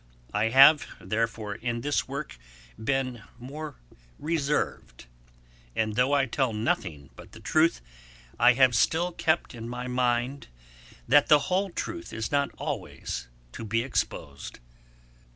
I 0.33 0.45
have, 0.45 0.87
therefore, 0.99 1.53
in 1.53 1.81
this 1.81 2.07
Work 2.07 2.39
been 2.83 3.21
more 3.37 3.75
reserved; 4.17 5.05
and 5.75 5.93
though 5.93 6.11
I 6.11 6.25
tell 6.25 6.53
nothing 6.53 7.11
but 7.15 7.33
the 7.33 7.39
truth, 7.39 7.81
I 8.39 8.53
have 8.53 8.73
still 8.75 9.11
kept 9.11 9.53
in 9.53 9.69
my 9.69 9.85
mind 9.87 10.47
that 11.07 11.27
the 11.27 11.53
whole 11.53 11.69
truth 11.69 12.13
is 12.13 12.31
not 12.31 12.49
always 12.57 13.27
to 13.51 13.63
be 13.63 13.83
exposed. 13.83 14.57